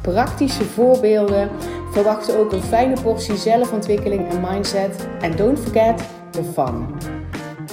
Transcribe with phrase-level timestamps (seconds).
[0.00, 1.50] praktische voorbeelden.
[1.92, 5.06] Verwacht ook een fijne portie zelfontwikkeling en mindset.
[5.20, 6.86] En don't forget the fun.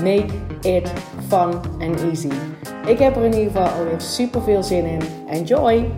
[0.03, 0.91] Make it
[1.27, 2.31] fun and easy.
[2.85, 5.01] Ik heb er in ieder geval alweer super veel zin in.
[5.29, 5.91] Enjoy!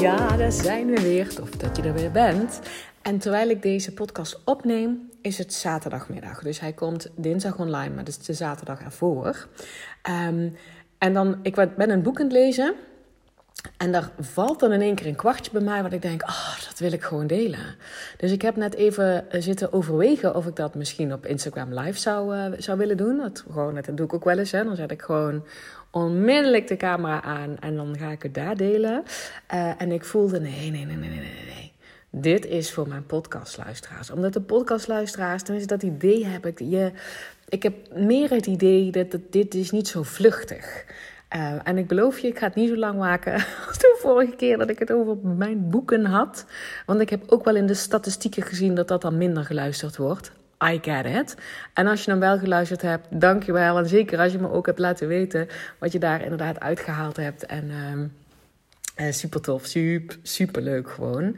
[0.00, 1.34] Ja, daar zijn we weer.
[1.34, 2.60] Tof dat je er weer bent.
[3.02, 6.42] En terwijl ik deze podcast opneem, is het zaterdagmiddag.
[6.42, 9.46] Dus hij komt dinsdag online, maar dat is de zaterdag ervoor.
[10.28, 10.56] Um,
[10.98, 12.74] en dan, ik ben een boek aan het lezen.
[13.76, 16.54] En daar valt dan in één keer een kwartje bij mij, wat ik denk, oh,
[16.68, 17.76] dat wil ik gewoon delen.
[18.16, 21.98] Dus ik heb net even eh, zitten overwegen of ik dat misschien op Instagram live
[21.98, 23.16] zou, uh, zou willen doen.
[23.18, 24.52] Dat, gewoon, dat doe ik ook wel eens.
[24.52, 24.64] Hè.
[24.64, 25.44] Dan zet ik gewoon
[25.90, 29.02] onmiddellijk de camera aan en dan ga ik het daar delen.
[29.54, 31.73] Uh, en ik voelde, nee, nee, nee, nee, nee, nee.
[32.16, 34.10] Dit is voor mijn podcastluisteraars.
[34.10, 36.92] Omdat de podcastluisteraars, tenminste dat idee heb ik, je,
[37.48, 40.84] ik heb meer het idee dat dit is niet zo vluchtig
[41.36, 43.34] uh, en ik beloof je, ik ga het niet zo lang maken
[43.68, 46.46] als de vorige keer dat ik het over mijn boeken had.
[46.86, 50.32] Want ik heb ook wel in de statistieken gezien dat dat dan minder geluisterd wordt.
[50.64, 51.36] I get it.
[51.72, 53.78] En als je dan wel geluisterd hebt, dankjewel.
[53.78, 55.48] En zeker als je me ook hebt laten weten
[55.78, 57.46] wat je daar inderdaad uitgehaald hebt.
[57.46, 58.04] En uh,
[58.96, 61.36] super tof, super, super leuk gewoon.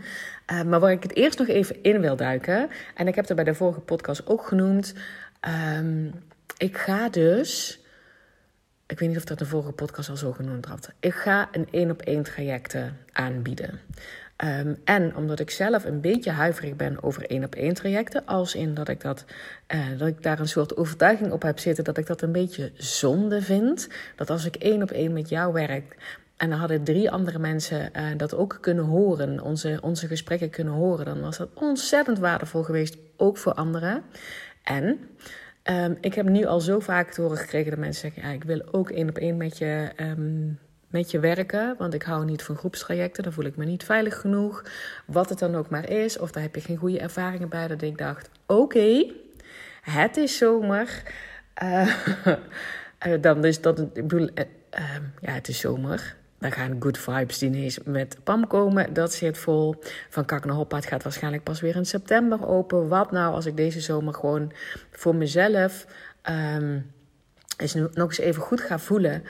[0.53, 3.37] Uh, maar waar ik het eerst nog even in wil duiken, en ik heb het
[3.37, 4.95] bij de vorige podcast ook genoemd.
[5.77, 6.13] Um,
[6.57, 7.81] ik ga dus
[8.87, 10.91] ik weet niet of dat de vorige podcast al zo genoemd had.
[11.01, 13.81] Ik ga een één op één trajecten aanbieden.
[14.45, 18.55] Um, en omdat ik zelf een beetje huiverig ben over één op één trajecten, als
[18.55, 19.25] in dat ik, dat,
[19.75, 22.73] uh, dat ik daar een soort overtuiging op heb zitten dat ik dat een beetje
[22.75, 23.89] zonde vind.
[24.17, 25.97] Dat als ik één op één met jou werk,
[26.37, 30.75] en dan hadden drie andere mensen uh, dat ook kunnen horen, onze, onze gesprekken kunnen
[30.75, 34.03] horen, dan was dat ontzettend waardevol geweest, ook voor anderen.
[34.63, 34.99] En
[35.71, 38.45] Um, ik heb nu al zo vaak te horen gekregen dat mensen zeggen: ja, ik
[38.45, 39.91] wil ook één op één met je.
[40.01, 43.85] Um, met je werken, want ik hou niet van groepstrajecten, dan voel ik me niet
[43.85, 44.65] veilig genoeg.
[45.07, 47.83] Wat het dan ook maar is, of daar heb je geen goede ervaringen bij, dat
[47.83, 49.13] ik dacht: oké,
[49.83, 51.03] het is zomer.
[51.63, 51.95] Uh,
[53.21, 54.45] dan is dat, ik bedoel, uh,
[55.21, 56.17] ja, het is zomer.
[56.39, 58.93] Dan gaan Good Vibes diners met Pam komen.
[58.93, 59.75] Dat zit vol.
[60.09, 62.89] Van Kak naar Hoppaard gaat waarschijnlijk pas weer in september open.
[62.89, 64.53] Wat nou als ik deze zomer gewoon
[64.91, 65.87] voor mezelf
[66.57, 66.93] um,
[67.57, 69.23] eens nog eens even goed ga voelen.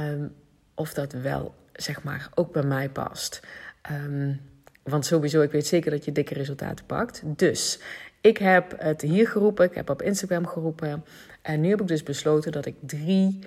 [0.00, 0.34] Um,
[0.74, 3.40] of dat wel, zeg maar, ook bij mij past.
[3.90, 4.40] Um,
[4.82, 7.22] want sowieso, ik weet zeker dat je dikke resultaten pakt.
[7.24, 7.80] Dus
[8.20, 9.64] ik heb het hier geroepen.
[9.64, 11.04] Ik heb op Instagram geroepen.
[11.42, 13.38] En nu heb ik dus besloten dat ik drie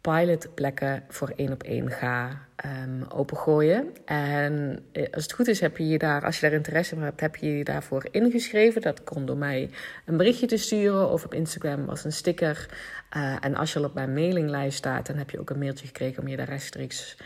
[0.00, 2.46] pilotplekken voor één op één ga
[2.84, 3.86] um, opengooien.
[4.04, 7.02] En eh, als het goed is, heb je je daar, als je daar interesse in
[7.02, 8.82] hebt, heb je je daarvoor ingeschreven.
[8.82, 9.70] Dat kon door mij
[10.06, 12.68] een berichtje te sturen of op Instagram als een sticker.
[13.16, 15.86] Uh, en als je al op mijn mailinglijst staat, dan heb je ook een mailtje
[15.86, 17.16] gekregen om je daar rechtstreeks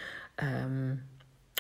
[0.65, 1.03] um,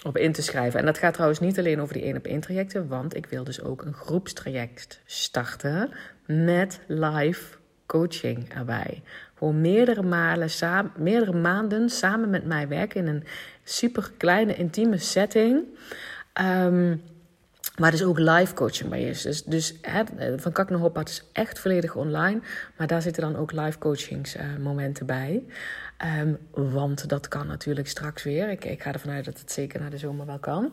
[0.04, 0.81] op in te schrijven.
[0.81, 3.44] En dat gaat trouwens niet alleen over die één op één trajecten, want ik wil
[3.44, 5.91] dus ook een groepstraject starten
[6.26, 9.02] met live coaching erbij.
[9.39, 10.50] Gewoon meerdere, malen,
[10.97, 13.25] meerdere maanden samen met mij werken in een
[13.65, 15.65] super kleine, intieme setting.
[16.41, 17.03] Um,
[17.78, 19.23] maar dus ook live coaching bij is.
[19.23, 19.75] Dus, dus
[20.37, 22.41] van Kak naar is echt volledig online.
[22.77, 25.44] Maar daar zitten dan ook live coachings uh, momenten bij.
[26.21, 26.39] Um,
[26.73, 28.49] want dat kan natuurlijk straks weer.
[28.50, 30.73] Ik, ik ga ervan uit dat het zeker na de zomer wel kan.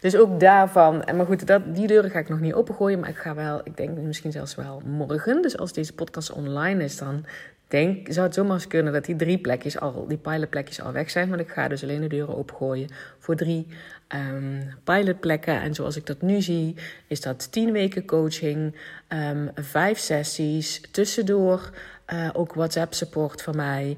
[0.00, 3.16] Dus ook daarvan, maar goed, dat, die deuren ga ik nog niet opengooien, maar ik
[3.16, 5.42] ga wel, ik denk misschien zelfs wel morgen.
[5.42, 7.24] Dus als deze podcast online is, dan
[7.70, 11.10] denk, zou het zomaar eens kunnen dat die drie plekjes al, die pilotplekjes al weg
[11.10, 11.28] zijn.
[11.28, 12.88] Want ik ga dus alleen de deuren opengooien
[13.18, 13.66] voor drie
[14.08, 15.60] um, pilotplekken.
[15.60, 16.76] En zoals ik dat nu zie,
[17.06, 18.76] is dat tien weken coaching,
[19.08, 21.70] um, vijf sessies, tussendoor
[22.12, 23.96] uh, ook WhatsApp support van mij.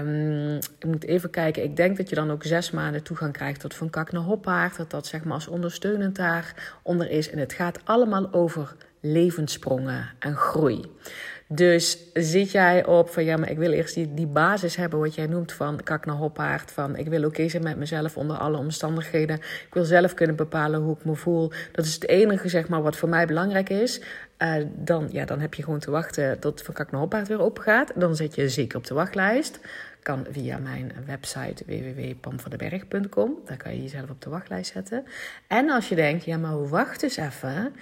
[0.00, 1.62] Um, ik moet even kijken.
[1.62, 4.76] Ik denk dat je dan ook zes maanden toegang krijgt tot Van Kak naar Hoppaard.
[4.76, 7.30] Dat dat zeg maar als ondersteunend daaronder is.
[7.30, 10.84] En het gaat allemaal over levenssprongen en groei.
[11.48, 15.14] Dus zit jij op van ja, maar ik wil eerst die, die basis hebben, wat
[15.14, 16.70] jij noemt van kak naar hoppaard.
[16.70, 19.36] Van ik wil oké zijn met mezelf onder alle omstandigheden.
[19.36, 21.52] Ik wil zelf kunnen bepalen hoe ik me voel.
[21.72, 24.00] Dat is het enige, zeg maar, wat voor mij belangrijk is.
[24.38, 27.40] Uh, dan, ja, dan heb je gewoon te wachten tot van kak naar hoppaard weer
[27.40, 27.92] open gaat.
[27.94, 29.60] Dan zit je zeker op de wachtlijst.
[30.02, 33.38] Kan via mijn website www.pamvandenberg.com.
[33.44, 35.04] Daar kan je jezelf op de wachtlijst zetten.
[35.46, 37.74] En als je denkt, ja maar wacht eens even.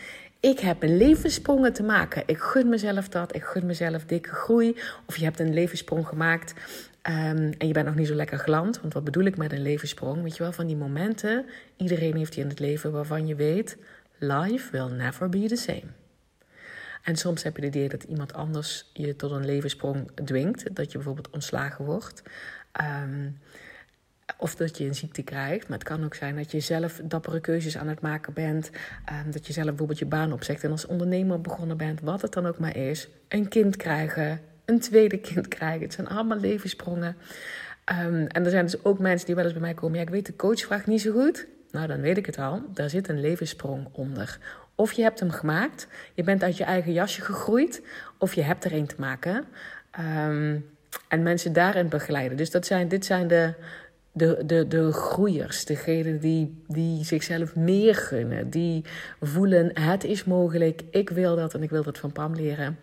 [0.42, 2.22] Ik heb een levenssprongen te maken.
[2.26, 3.34] Ik gun mezelf dat.
[3.34, 4.76] Ik gun mezelf dikke groei.
[5.06, 6.52] Of je hebt een levenssprong gemaakt
[7.02, 8.80] um, en je bent nog niet zo lekker gland.
[8.80, 10.22] Want wat bedoel ik met een levenssprong?
[10.22, 11.44] Weet je wel, van die momenten.
[11.76, 13.76] Iedereen heeft die in het leven waarvan je weet...
[14.18, 15.86] Life will never be the same.
[17.02, 20.76] En soms heb je het idee dat iemand anders je tot een levenssprong dwingt.
[20.76, 22.22] Dat je bijvoorbeeld ontslagen wordt.
[22.80, 23.38] Um,
[24.36, 25.68] of dat je een ziekte krijgt.
[25.68, 28.70] Maar het kan ook zijn dat je zelf dappere keuzes aan het maken bent.
[29.24, 32.00] Um, dat je zelf bijvoorbeeld je baan opzegt en als ondernemer begonnen bent.
[32.00, 33.08] Wat het dan ook maar is.
[33.28, 34.40] Een kind krijgen.
[34.64, 35.82] Een tweede kind krijgen.
[35.82, 37.16] Het zijn allemaal levenssprongen.
[38.04, 39.96] Um, en er zijn dus ook mensen die wel eens bij mij komen.
[39.96, 41.46] Ja, ik weet de coachvraag niet zo goed.
[41.70, 42.62] Nou, dan weet ik het al.
[42.74, 44.38] Daar zit een levenssprong onder.
[44.74, 47.82] Of je hebt hem gemaakt, je bent uit je eigen jasje gegroeid,
[48.18, 49.44] of je hebt er een te maken.
[50.00, 50.70] Um,
[51.08, 52.36] en mensen daarin begeleiden.
[52.36, 53.54] Dus dat zijn, dit zijn de,
[54.12, 58.84] de, de, de groeiers, degenen die, die zichzelf meer gunnen, die
[59.20, 62.78] voelen: het is mogelijk, ik wil dat en ik wil dat van Pam leren.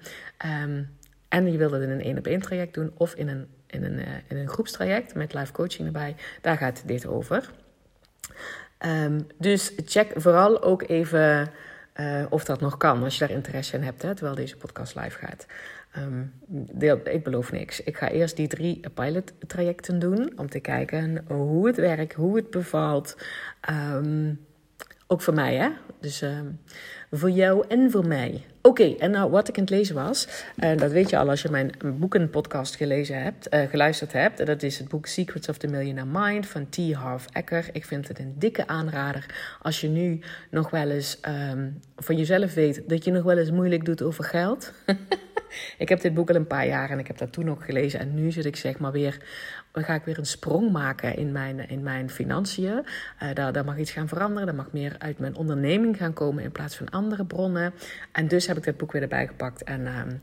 [0.63, 0.97] Um,
[1.27, 3.83] en je wil dat in een één op één traject doen of in een, in,
[3.83, 6.15] een, uh, in een groepstraject met live coaching erbij.
[6.41, 7.49] Daar gaat dit over.
[8.85, 11.51] Um, dus check vooral ook even
[11.95, 14.95] uh, of dat nog kan, als je daar interesse in hebt, hè, terwijl deze podcast
[14.95, 15.45] live gaat.
[15.97, 16.33] Um,
[16.73, 17.83] deel, ik beloof niks.
[17.83, 22.35] Ik ga eerst die drie pilot trajecten doen om te kijken hoe het werkt, hoe
[22.35, 23.17] het bevalt.
[23.69, 24.39] Um,
[25.07, 25.69] ook voor mij, hè?
[25.99, 26.39] Dus uh,
[27.11, 28.45] voor jou en voor mij.
[28.61, 31.41] Oké, en nou wat ik aan het lezen was, en dat weet je al als
[31.41, 34.45] je mijn boekenpodcast gelezen hebt, uh, geluisterd hebt.
[34.45, 36.93] Dat is het boek Secrets of the Millionaire Mind van T.
[36.93, 37.69] Harv Eker.
[37.71, 39.25] Ik vind het een dikke aanrader
[39.61, 40.19] als je nu
[40.49, 41.19] nog wel eens
[41.51, 44.73] um, van jezelf weet dat je nog wel eens moeilijk doet over geld.
[45.77, 47.99] ik heb dit boek al een paar jaar en ik heb dat toen ook gelezen.
[47.99, 49.17] En nu zit ik zeg maar weer,
[49.73, 52.85] ga ik weer een sprong maken in mijn, in mijn financiën.
[53.23, 54.47] Uh, daar, daar mag iets gaan veranderen.
[54.47, 57.73] Er mag meer uit mijn onderneming gaan komen in plaats van andere bronnen.
[58.11, 59.63] En dus heb ik dit boek weer erbij gepakt.
[59.63, 60.21] En um,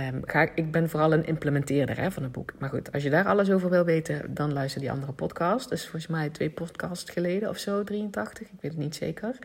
[0.00, 2.52] um, ga, ik ben vooral een implementeerder hè, van het boek.
[2.58, 5.68] Maar goed, als je daar alles over wil weten, dan luister die andere podcast.
[5.68, 8.46] Dus volgens mij twee podcasts geleden of zo, 83.
[8.46, 9.38] Ik weet het niet zeker.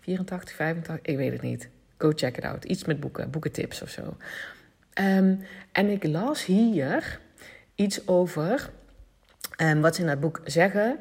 [0.00, 1.68] 84, 85, ik weet het niet.
[1.98, 2.64] Go check it out.
[2.64, 4.16] Iets met boeken, boekentips of zo.
[5.00, 5.40] Um,
[5.72, 7.20] en ik las hier
[7.74, 8.70] iets over
[9.80, 10.98] wat ze in dat boek zeggen.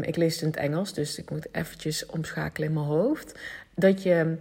[0.00, 3.38] Ik lees het in het Engels, dus ik moet eventjes omschakelen in mijn hoofd.
[3.74, 4.36] Dat je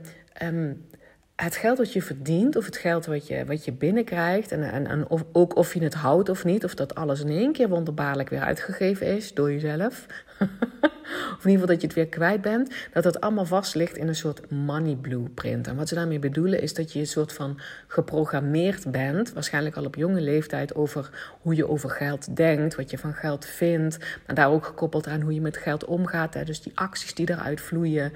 [1.43, 4.87] het geld wat je verdient, of het geld wat je, wat je binnenkrijgt, en, en,
[4.87, 7.69] en of, ook of je het houdt of niet, of dat alles in één keer
[7.69, 10.05] wonderbaarlijk weer uitgegeven is door jezelf,
[10.41, 13.97] of in ieder geval dat je het weer kwijt bent, dat dat allemaal vast ligt
[13.97, 15.67] in een soort money blueprint.
[15.67, 19.85] En wat ze daarmee bedoelen is dat je een soort van geprogrammeerd bent, waarschijnlijk al
[19.85, 21.09] op jonge leeftijd, over
[21.41, 25.21] hoe je over geld denkt, wat je van geld vindt, maar daar ook gekoppeld aan
[25.21, 28.13] hoe je met geld omgaat, hè, dus die acties die eruit vloeien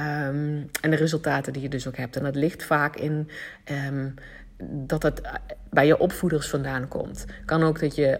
[0.00, 2.16] um, en de resultaten die je dus ook hebt.
[2.16, 3.28] En dat ligt vaak in.
[3.88, 4.14] Um,
[4.62, 5.22] dat het
[5.70, 7.24] bij je opvoeders vandaan komt.
[7.44, 8.18] Kan ook dat je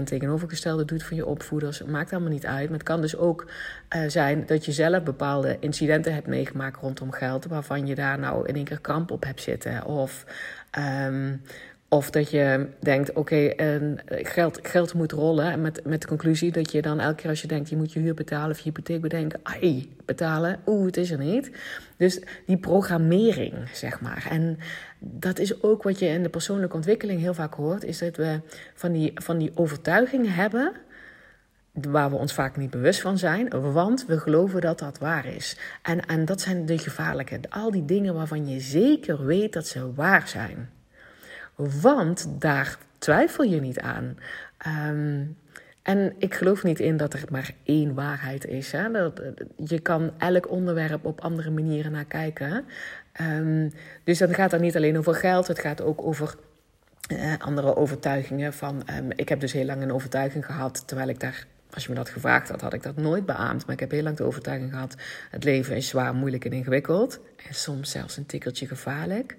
[0.00, 1.82] 100% tegenovergestelde doet van je opvoeders.
[1.82, 2.68] Maakt allemaal niet uit.
[2.68, 3.50] Maar het kan dus ook
[3.96, 7.46] uh, zijn dat je zelf bepaalde incidenten hebt meegemaakt rondom geld.
[7.46, 9.84] Waarvan je daar nou in één keer kramp op hebt zitten.
[9.84, 10.24] Of
[10.78, 11.42] um,
[11.90, 13.52] of dat je denkt, oké,
[14.06, 15.52] geld, geld moet rollen.
[15.52, 17.68] En met, met de conclusie dat je dan elke keer als je denkt...
[17.68, 19.40] je moet je huur betalen of je hypotheek bedenken...
[19.42, 21.50] ai, betalen, oeh, het is er niet.
[21.96, 24.26] Dus die programmering, zeg maar.
[24.30, 24.58] En
[24.98, 27.84] dat is ook wat je in de persoonlijke ontwikkeling heel vaak hoort...
[27.84, 28.40] is dat we
[28.74, 30.72] van die, van die overtuiging hebben
[31.72, 35.56] waar we ons vaak niet bewust van zijn, want we geloven dat dat waar is.
[35.82, 39.94] En, en dat zijn de gevaarlijke, al die dingen waarvan je zeker weet dat ze
[39.94, 40.70] waar zijn.
[41.54, 44.18] Want daar twijfel je niet aan.
[44.66, 45.36] Um,
[45.82, 48.72] en ik geloof niet in dat er maar één waarheid is.
[48.72, 48.90] Hè?
[48.90, 49.20] Dat,
[49.56, 52.64] je kan elk onderwerp op andere manieren naar kijken.
[53.20, 53.72] Um,
[54.04, 56.34] dus dat gaat dan niet alleen over geld, het gaat ook over
[57.12, 58.52] uh, andere overtuigingen.
[58.52, 61.88] Van, um, ik heb dus heel lang een overtuiging gehad, terwijl ik daar als je
[61.88, 63.66] me dat gevraagd had, had ik dat nooit beaamd.
[63.66, 64.94] Maar ik heb heel lang de overtuiging gehad:
[65.30, 67.20] het leven is zwaar, moeilijk en ingewikkeld.
[67.48, 69.36] En soms zelfs een tikkeltje gevaarlijk.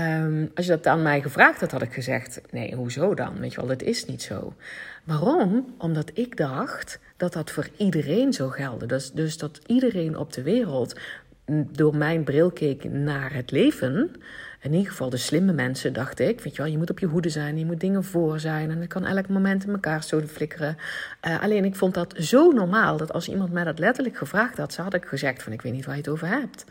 [0.00, 3.38] Um, als je dat aan mij gevraagd had, had ik gezegd: nee, hoezo dan?
[3.38, 4.54] Weet je wel, dat is niet zo.
[5.04, 5.74] Waarom?
[5.78, 8.88] Omdat ik dacht dat dat voor iedereen zou gelden.
[8.88, 10.98] Dus, dus dat iedereen op de wereld
[11.70, 14.10] door mijn bril keek naar het leven.
[14.60, 16.40] In ieder geval de slimme mensen, dacht ik.
[16.40, 18.70] Weet je wel, je moet op je hoede zijn, je moet dingen voor zijn.
[18.70, 20.76] En het kan elk moment in elkaar zo flikkeren.
[21.28, 24.72] Uh, alleen ik vond dat zo normaal dat als iemand mij dat letterlijk gevraagd had,
[24.72, 26.64] zou ik gezegd: van ik weet niet waar je het over hebt.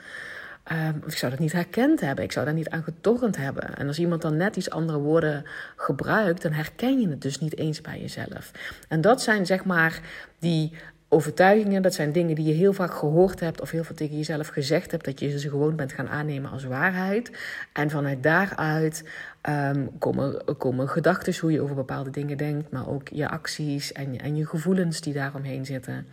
[0.71, 2.23] Um, ik zou dat niet herkend hebben.
[2.23, 3.75] Ik zou daar niet aan getornd hebben.
[3.75, 7.57] En als iemand dan net iets andere woorden gebruikt, dan herken je het dus niet
[7.57, 8.51] eens bij jezelf.
[8.87, 9.99] En dat zijn zeg maar
[10.39, 10.73] die
[11.13, 14.47] overtuigingen, dat zijn dingen die je heel vaak gehoord hebt of heel veel tegen jezelf
[14.47, 17.31] gezegd hebt, dat je ze gewoon bent gaan aannemen als waarheid.
[17.73, 19.03] En vanuit daaruit
[19.49, 24.19] um, komen, komen gedachten hoe je over bepaalde dingen denkt, maar ook je acties en,
[24.19, 26.07] en je gevoelens die daaromheen zitten.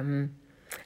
[0.00, 0.36] Um,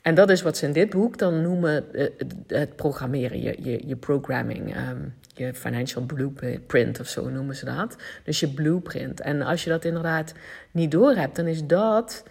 [0.02, 2.06] en dat is wat ze in dit boek dan noemen eh,
[2.46, 4.76] het programmeren, je, je, je programming.
[4.76, 7.96] Um, je financial blueprint of zo noemen ze dat.
[8.24, 9.20] Dus je blueprint.
[9.20, 10.32] En als je dat inderdaad
[10.70, 12.24] niet doorhebt, dan is dat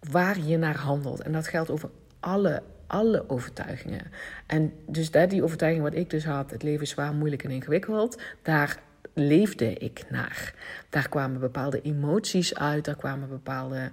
[0.00, 1.20] waar je naar handelt.
[1.20, 4.10] En dat geldt over alle, alle overtuigingen.
[4.46, 7.50] En dus dat, die overtuiging wat ik dus had, het leven is zwaar, moeilijk en
[7.50, 8.78] ingewikkeld, daar
[9.14, 10.54] leefde ik naar.
[10.88, 13.90] Daar kwamen bepaalde emoties uit, daar kwamen bepaalde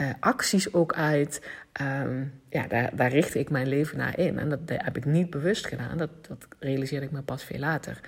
[0.00, 1.42] uh, acties ook uit.
[1.80, 4.38] Um, ja, daar, daar richtte ik mijn leven naar in.
[4.38, 5.98] En dat heb ik niet bewust gedaan.
[5.98, 8.00] Dat, dat realiseerde ik me pas veel later.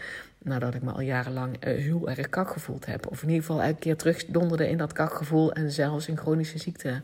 [0.44, 3.06] Nadat ik me al jarenlang uh, heel erg kak gevoeld heb.
[3.06, 5.52] Of in ieder geval elke keer terugdonderde in dat kakgevoel.
[5.52, 7.00] En zelfs een chronische ziekte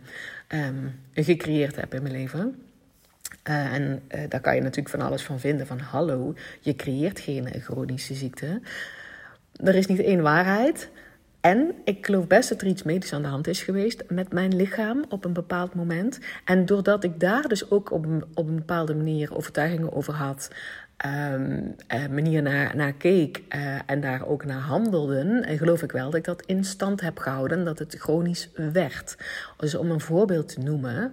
[0.49, 2.63] um, gecreëerd heb in mijn leven.
[3.49, 5.67] Uh, en uh, daar kan je natuurlijk van alles van vinden.
[5.67, 8.61] Van hallo, je creëert geen chronische ziekte.
[9.57, 10.91] Er is niet één waarheid.
[11.41, 14.57] En ik geloof best dat er iets medisch aan de hand is geweest met mijn
[14.57, 16.19] lichaam op een bepaald moment.
[16.45, 20.51] En doordat ik daar dus ook op op een bepaalde manier overtuigingen over had,
[21.07, 26.05] um, uh, manier naar, keek uh, en daar ook naar handelden, en geloof ik wel
[26.05, 29.17] dat ik dat in stand heb gehouden, dat het chronisch werd.
[29.57, 31.13] Dus om een voorbeeld te noemen,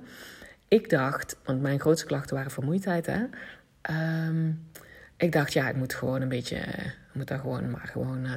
[0.68, 3.24] ik dacht, want mijn grootste klachten waren vermoeidheid, hè.
[4.28, 4.70] Um,
[5.18, 8.28] ik dacht, ja, ik moet gewoon een beetje, ik moet daar gewoon maar gewoon.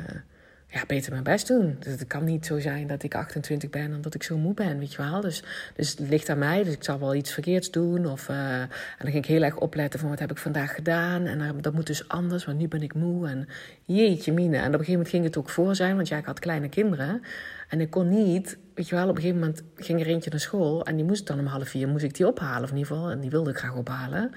[0.73, 1.77] Ja, beter mijn best doen.
[1.79, 4.55] Dus het kan niet zo zijn dat ik 28 ben en dat ik zo moe
[4.55, 5.21] ben, weet je wel.
[5.21, 5.43] Dus,
[5.75, 8.07] dus het ligt aan mij, dus ik zal wel iets verkeerds doen.
[8.07, 11.27] Of, uh, en dan ging ik heel erg opletten van wat heb ik vandaag gedaan.
[11.27, 13.29] En uh, dat moet dus anders, want nu ben ik moe.
[13.29, 13.49] En
[13.85, 14.57] jeetje mine.
[14.57, 16.69] En op een gegeven moment ging het ook voor zijn, want ja, ik had kleine
[16.69, 17.23] kinderen.
[17.69, 20.41] En ik kon niet, weet je wel, op een gegeven moment ging er eentje naar
[20.41, 20.85] school.
[20.85, 23.11] En die moest dan om half vier, moest ik die ophalen of in ieder geval.
[23.11, 24.31] En die wilde ik graag ophalen.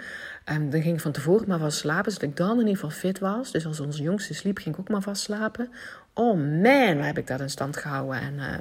[0.45, 2.89] En dan ging ik van tevoren maar vast slapen, zodat ik dan in ieder geval
[2.89, 3.51] fit was.
[3.51, 5.69] Dus als onze jongste sliep, ging ik ook maar vast slapen.
[6.15, 8.53] Oh man, waar heb ik dat in stand gehouden en, uh,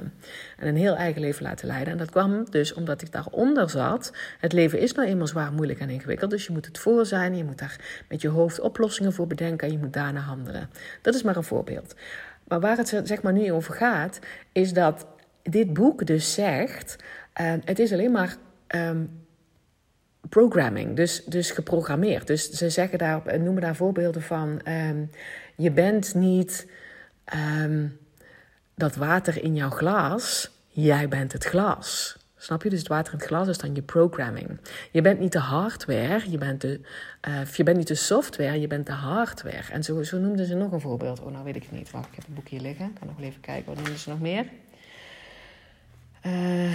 [0.57, 1.91] en een heel eigen leven laten leiden.
[1.91, 4.13] En dat kwam dus omdat ik daaronder zat.
[4.39, 6.31] Het leven is nou eenmaal zwaar, moeilijk en ingewikkeld.
[6.31, 9.67] Dus je moet het voor zijn, je moet daar met je hoofd oplossingen voor bedenken
[9.67, 10.69] en je moet daarna handelen.
[11.01, 11.95] Dat is maar een voorbeeld.
[12.47, 14.19] Maar waar het zeg maar nu over gaat,
[14.51, 15.05] is dat
[15.41, 16.95] dit boek dus zegt:
[17.41, 18.35] uh, het is alleen maar.
[18.67, 19.21] Um,
[20.29, 22.27] programming, dus, dus geprogrammeerd.
[22.27, 25.09] Dus ze zeggen daar, noemen daar voorbeelden van: um,
[25.55, 26.67] je bent niet
[27.35, 27.97] um,
[28.75, 32.17] dat water in jouw glas, jij bent het glas.
[32.37, 32.69] Snap je?
[32.69, 34.59] Dus het water in het glas is dan je programming.
[34.91, 36.79] Je bent niet de hardware, je bent, de,
[37.27, 39.71] uh, je bent niet de software, je bent de hardware.
[39.71, 41.19] En zo, zo noemden ze nog een voorbeeld.
[41.19, 41.91] Oh, nou weet ik niet.
[41.91, 42.85] Wacht, ik heb het boek hier liggen.
[42.85, 43.65] Ik kan nog even kijken.
[43.65, 44.45] Wat noemden ze nog meer?
[46.25, 46.71] Uh,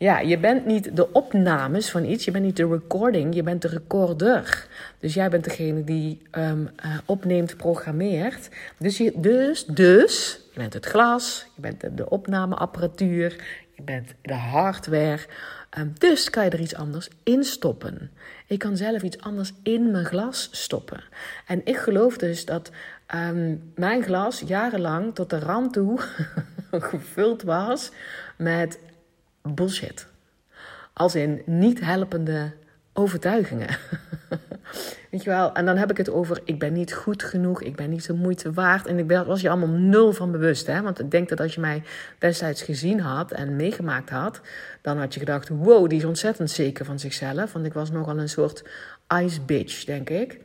[0.00, 3.62] ja, je bent niet de opnames van iets, je bent niet de recording, je bent
[3.62, 4.66] de recorder.
[4.98, 8.48] Dus jij bent degene die um, uh, opneemt, programmeert.
[8.78, 13.36] Dus, je, dus, dus, je bent het glas, je bent de, opnameapparatuur,
[13.74, 15.20] je bent de hardware.
[15.78, 18.10] Um, dus kan je er iets anders in stoppen.
[18.46, 21.02] Ik kan zelf iets anders in mijn glas stoppen.
[21.46, 22.70] En ik geloof dus dat
[23.14, 26.00] um, mijn glas jarenlang tot de rand toe
[26.70, 27.90] gevuld was
[28.36, 28.78] met
[29.42, 30.06] bullshit.
[30.92, 32.52] Als in niet helpende
[32.92, 33.68] overtuigingen.
[35.10, 35.52] Weet je wel?
[35.52, 38.12] En dan heb ik het over: ik ben niet goed genoeg, ik ben niet de
[38.12, 38.86] moeite waard.
[38.86, 40.66] En ik was je allemaal nul van bewust.
[40.66, 40.82] Hè?
[40.82, 41.82] Want ik denk dat als je mij
[42.18, 44.40] destijds gezien had en meegemaakt had,
[44.82, 47.52] dan had je gedacht: wow, die is ontzettend zeker van zichzelf.
[47.52, 48.64] Want ik was nogal een soort
[49.22, 50.40] ice bitch, denk ik.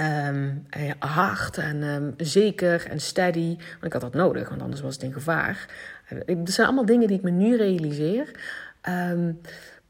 [0.00, 0.66] Um,
[0.98, 3.56] hard en um, zeker en steady.
[3.56, 5.66] Want ik had dat nodig, want anders was het in gevaar.
[6.04, 8.30] Het zijn allemaal dingen die ik me nu realiseer.
[8.88, 9.40] Um,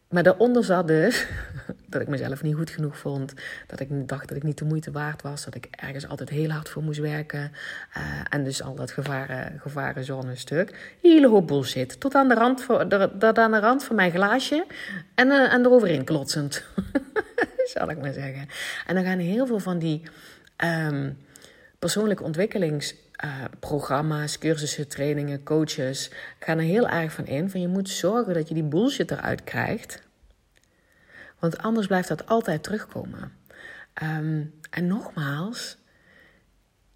[0.09, 1.27] maar daaronder zat dus
[1.91, 3.33] dat ik mezelf niet goed genoeg vond.
[3.67, 5.45] Dat ik dacht dat ik niet de moeite waard was.
[5.45, 7.53] Dat ik ergens altijd heel hard voor moest werken.
[7.97, 10.97] Uh, en dus al dat gevaren, gevarenzone stuk.
[11.03, 12.01] Hele hoop bullshit.
[12.01, 12.87] Tot aan de rand, voor,
[13.19, 14.67] tot aan de rand van mijn glaasje.
[15.15, 16.65] En, en eroverheen klotsend.
[17.65, 18.49] Zal ik maar zeggen.
[18.87, 20.03] En dan gaan heel veel van die
[20.65, 21.19] um,
[21.79, 22.95] persoonlijke ontwikkelings
[23.25, 27.51] uh, programma's, cursussen, trainingen, coaches gaan er heel erg van in.
[27.51, 30.03] Van je moet zorgen dat je die bullshit eruit krijgt.
[31.39, 33.33] Want anders blijft dat altijd terugkomen.
[34.03, 35.77] Um, en nogmaals,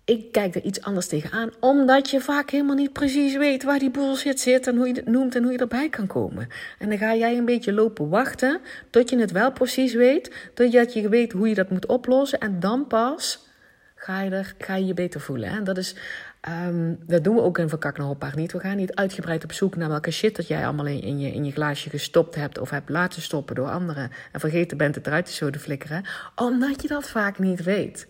[0.09, 3.91] ik kijk er iets anders tegenaan, omdat je vaak helemaal niet precies weet waar die
[3.91, 6.49] bullshit zit en hoe je het noemt en hoe je erbij kan komen.
[6.79, 8.61] En dan ga jij een beetje lopen wachten
[8.91, 12.61] tot je het wel precies weet, tot je weet hoe je dat moet oplossen en
[12.61, 13.47] dan pas
[13.95, 15.49] ga je, er, ga je je beter voelen.
[15.49, 15.95] En dat is
[16.41, 18.53] Ehm, dat doen we ook in Van Hoppaard niet.
[18.53, 21.33] We gaan niet uitgebreid op zoek naar welke shit dat jij allemaal in, in, je,
[21.33, 24.11] in je glaasje gestopt hebt of hebt laten stoppen door anderen.
[24.33, 26.05] En vergeten bent het eruit te zo flikkeren.
[26.35, 28.07] Omdat je dat vaak niet weet.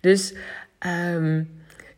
[0.00, 0.34] Dus
[0.78, 1.42] ehm,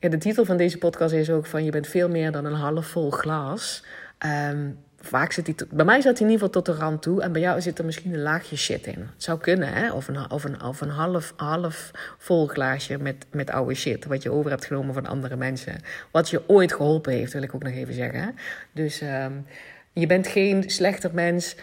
[0.00, 2.52] ja, de titel van deze podcast is ook van je bent veel meer dan een
[2.52, 3.84] half vol glas.
[4.26, 7.22] Um, vaak zit hij, bij mij zat hij in ieder geval tot de rand toe.
[7.22, 9.00] En bij jou zit er misschien een laagje shit in.
[9.00, 9.92] Het zou kunnen, hè?
[9.92, 10.30] Of een,
[10.60, 14.04] of een, half, half vol glaasje met, met oude shit.
[14.04, 15.80] Wat je over hebt genomen van andere mensen.
[16.10, 18.34] Wat je ooit geholpen heeft, wil ik ook nog even zeggen.
[18.72, 19.46] Dus um,
[19.92, 21.56] je bent geen slechter mens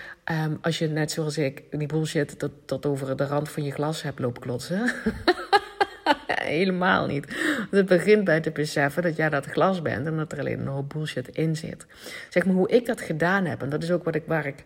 [0.62, 4.02] als je net zoals ik die bullshit tot, tot over de rand van je glas
[4.02, 4.92] hebt lopen klotsen.
[6.28, 7.26] Helemaal niet.
[7.72, 10.68] Het begint bij te beseffen dat jij dat glas bent en dat er alleen een
[10.68, 11.86] hoop bullshit in zit.
[12.30, 14.64] Zeg maar hoe ik dat gedaan heb, en dat is ook wat ik, waar ik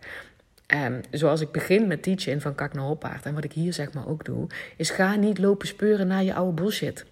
[0.74, 3.24] Um, zoals ik begin met teachen van Kak naar.
[3.26, 6.34] En wat ik hier zeg maar ook doe, is ga niet lopen speuren naar je
[6.34, 7.04] oude bullshit.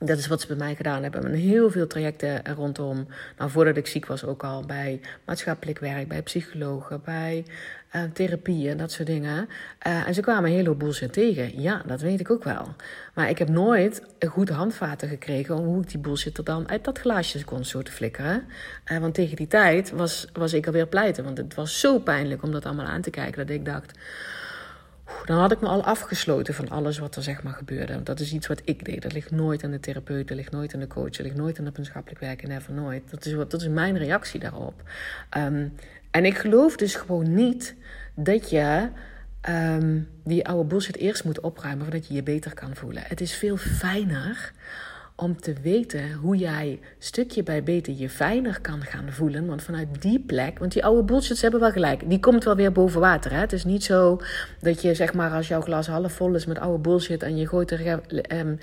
[0.00, 1.24] Dat is wat ze bij mij gedaan hebben.
[1.24, 3.06] En heel veel trajecten rondom.
[3.38, 7.44] Nou, voordat ik ziek was, ook al bij maatschappelijk werk, bij psychologen, bij
[7.96, 9.48] uh, therapie en dat soort dingen.
[9.86, 11.60] Uh, en ze kwamen een hele hoop bullshit tegen.
[11.60, 12.74] Ja, dat weet ik ook wel.
[13.14, 16.68] Maar ik heb nooit een goed handvaten gekregen om hoe ik die bullshit er dan
[16.68, 18.44] uit dat glaasje kon te flikkeren.
[18.92, 21.24] Uh, want tegen die tijd was, was ik alweer pleiten.
[21.24, 23.98] Want het was zo pijnlijk om dat allemaal aan te kijken dat ik dacht
[25.24, 28.02] dan had ik me al afgesloten van alles wat er zeg maar gebeurde.
[28.02, 29.02] Dat is iets wat ik deed.
[29.02, 31.58] Dat ligt nooit aan de therapeut, dat ligt nooit aan de coach, dat ligt nooit
[31.58, 33.10] aan het maatschappelijk werken, never nooit.
[33.10, 34.82] Dat is, wat, dat is mijn reactie daarop.
[35.36, 35.72] Um,
[36.10, 37.74] en ik geloof dus gewoon niet
[38.14, 38.88] dat je
[39.48, 43.02] um, die oude bullshit eerst moet opruimen voordat je je beter kan voelen.
[43.06, 44.52] Het is veel fijner
[45.20, 49.46] om te weten hoe jij stukje bij beter je fijner kan gaan voelen.
[49.46, 52.72] Want vanuit die plek, want die oude bullshits hebben wel gelijk, die komt wel weer
[52.72, 53.32] boven water.
[53.32, 53.38] Hè?
[53.38, 54.20] Het is niet zo
[54.60, 57.48] dat je, zeg maar, als jouw glas half vol is met oude bullshit en je
[57.48, 58.00] gooit er
[58.32, 58.58] um,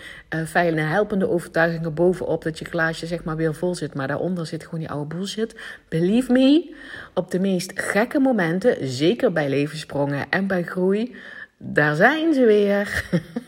[0.45, 3.93] fijne, helpende overtuigingen bovenop, dat je glaasje, zeg maar, weer vol zit.
[3.93, 5.55] Maar daaronder zit gewoon die oude bullshit.
[5.89, 6.75] Believe me,
[7.13, 11.15] op de meest gekke momenten, zeker bij levenssprongen en bij groei,
[11.57, 13.03] daar zijn ze weer.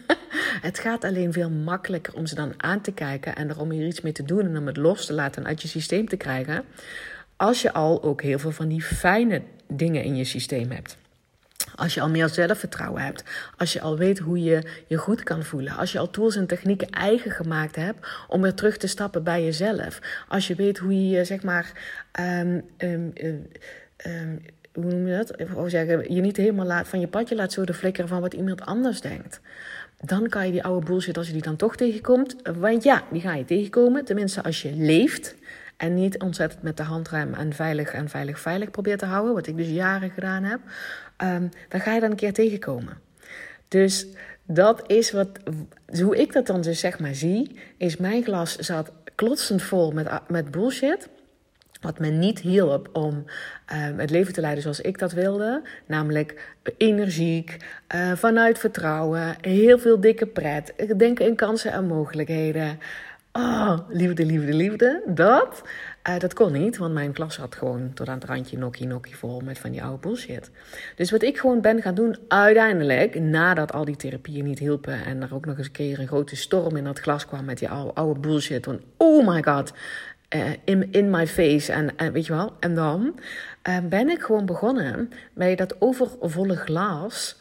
[0.61, 3.87] Het gaat alleen veel makkelijker om ze dan aan te kijken en er om hier
[3.87, 6.17] iets mee te doen en om het los te laten en uit je systeem te
[6.17, 6.63] krijgen.
[7.35, 10.97] Als je al ook heel veel van die fijne dingen in je systeem hebt.
[11.75, 13.23] Als je al meer zelfvertrouwen hebt.
[13.57, 15.75] Als je al weet hoe je je goed kan voelen.
[15.75, 19.43] Als je al tools en technieken eigen gemaakt hebt om weer terug te stappen bij
[19.43, 19.99] jezelf.
[20.27, 21.71] Als je weet hoe je zeg maar,
[22.19, 23.13] um, um,
[24.05, 24.41] um,
[24.73, 25.37] hoe noem je dat?
[25.37, 28.33] Even zeggen, je niet helemaal laat, van je padje laat zo de flikkeren van wat
[28.33, 29.41] iemand anders denkt
[29.97, 33.21] dan kan je die oude bullshit, als je die dan toch tegenkomt, want ja, die
[33.21, 34.05] ga je tegenkomen.
[34.05, 35.35] Tenminste, als je leeft
[35.77, 39.47] en niet ontzettend met de handrem en veilig en veilig veilig probeert te houden, wat
[39.47, 40.59] ik dus jaren gedaan heb,
[41.23, 42.99] um, dan ga je dan een keer tegenkomen.
[43.67, 44.07] Dus
[44.43, 45.29] dat is wat,
[46.01, 50.09] hoe ik dat dan dus zeg maar zie, is mijn glas zat klotsend vol met,
[50.27, 51.09] met bullshit.
[51.81, 53.25] Wat me niet hielp om
[53.73, 55.61] uh, het leven te leiden zoals ik dat wilde.
[55.85, 57.57] Namelijk energiek,
[57.95, 60.73] uh, vanuit vertrouwen, heel veel dikke pret.
[60.97, 62.79] Denken in kansen en mogelijkheden.
[63.31, 65.01] Oh, liefde, liefde, liefde.
[65.05, 65.61] Dat,
[66.09, 69.17] uh, dat kon niet, want mijn klas had gewoon tot aan het randje nokkie nokkie
[69.17, 70.51] vol met van die oude bullshit.
[70.95, 75.21] Dus wat ik gewoon ben gaan doen, uiteindelijk, nadat al die therapieën niet hielpen en
[75.21, 77.69] er ook nog eens een keer een grote storm in dat glas kwam met die
[77.69, 78.65] oude, oude bullshit.
[78.65, 79.73] Van, oh my god,
[80.35, 81.71] uh, in, in my face.
[81.71, 83.19] En, weet je wel, en dan
[83.69, 87.35] uh, ben ik gewoon begonnen bij dat overvolle glas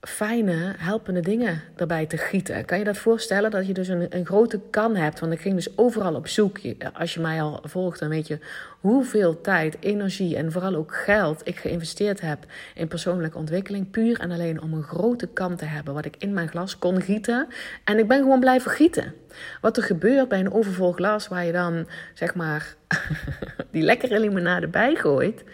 [0.00, 2.64] fijne, helpende dingen erbij te gieten.
[2.64, 3.50] Kan je dat voorstellen?
[3.50, 5.20] Dat je dus een, een grote kan hebt.
[5.20, 6.58] Want ik ging dus overal op zoek.
[6.92, 8.38] Als je mij al volgt, dan weet je
[8.80, 12.38] hoeveel tijd, energie en vooral ook geld ik geïnvesteerd heb
[12.74, 13.90] in persoonlijke ontwikkeling.
[13.90, 15.94] Puur en alleen om een grote kan te hebben.
[15.94, 17.48] Wat ik in mijn glas kon gieten.
[17.84, 19.14] En ik ben gewoon blijven gieten.
[19.60, 22.74] Wat er gebeurt bij een overvol glas waar je dan, zeg maar,
[23.70, 25.44] die lekkere limonade bijgooit.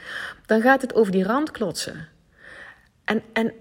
[0.47, 2.09] Dan gaat het over die rand klotsen.
[3.05, 3.53] En, en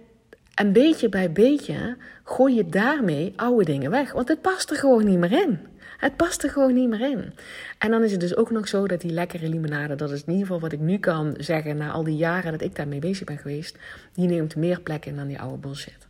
[0.53, 4.11] en beetje bij beetje gooi je daarmee oude dingen weg.
[4.11, 5.59] Want het past er gewoon niet meer in.
[5.97, 7.33] Het past er gewoon niet meer in.
[7.77, 10.31] En dan is het dus ook nog zo dat die lekkere limonade, dat is in
[10.31, 13.25] ieder geval wat ik nu kan zeggen na al die jaren dat ik daarmee bezig
[13.25, 13.77] ben geweest,
[14.13, 16.07] die neemt meer plek in dan die oude bullshit.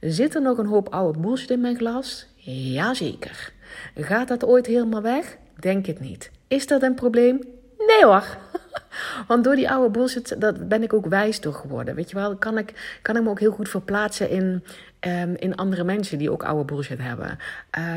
[0.00, 2.26] Zit er nog een hoop oude bullshit in mijn glas?
[2.34, 3.52] Jazeker.
[3.94, 5.36] Gaat dat ooit helemaal weg?
[5.60, 6.30] Denk het niet.
[6.48, 7.40] Is dat een probleem?
[7.86, 8.24] Nee hoor.
[9.28, 11.94] Want door die oude bullshit, dat ben ik ook wijs door geworden.
[11.94, 14.64] Weet je wel, kan ik, kan ik me ook heel goed verplaatsen in,
[15.00, 17.38] um, in andere mensen die ook oude bullshit hebben.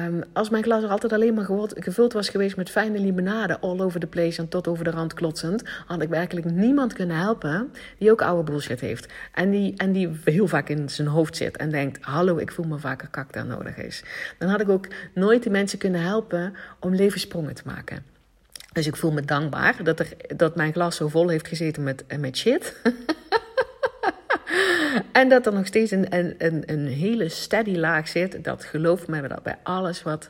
[0.07, 3.79] Um, als mijn glas er altijd alleen maar gevuld was geweest met fijne limonade, all
[3.79, 7.71] over the place en tot over de rand klotsend, had ik werkelijk niemand kunnen helpen
[7.97, 9.13] die ook oude bullshit heeft.
[9.33, 12.65] En die, en die heel vaak in zijn hoofd zit en denkt: Hallo, ik voel
[12.65, 14.03] me vaker kak dan nodig is.
[14.37, 18.14] Dan had ik ook nooit die mensen kunnen helpen om levenssprongen te maken.
[18.75, 22.03] Dus ik voel me dankbaar dat, er, dat mijn glas zo vol heeft gezeten met,
[22.19, 22.75] met shit.
[25.11, 28.43] en dat er nog steeds een, een, een, hele steady laag zit.
[28.43, 30.29] Dat geloof me dat bij alles wat,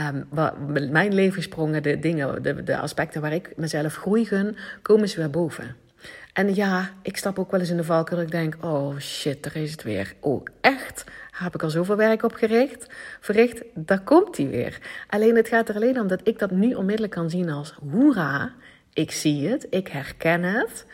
[0.00, 0.54] um, wat
[0.90, 5.30] mijn levenssprongen, de dingen, de, de aspecten waar ik mezelf groei gun, komen ze weer
[5.30, 5.76] boven.
[6.32, 9.42] En ja, ik stap ook wel eens in de valkuil dat ik denk: oh shit,
[9.42, 10.14] daar is het weer.
[10.20, 11.04] Oh, echt?
[11.30, 12.86] Heb ik al zoveel werk op gericht,
[13.20, 13.62] verricht?
[13.74, 14.78] Daar komt hij weer.
[15.08, 18.52] Alleen het gaat er alleen om dat ik dat nu onmiddellijk kan zien als hoera.
[18.92, 20.86] Ik zie het, ik herken het.